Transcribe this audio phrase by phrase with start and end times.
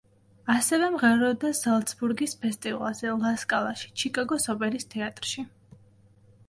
[0.51, 5.47] ასევე მღეროდა ზალცბურგის ფესტივალზე, ლა სკალაში, ჩიკაგოს ოპერის თეატრში.